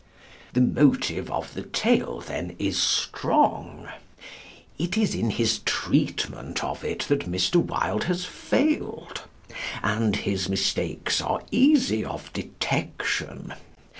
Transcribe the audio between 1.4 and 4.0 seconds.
the tale, then, is strong.